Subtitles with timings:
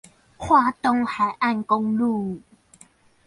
[0.35, 2.41] 花東海岸公路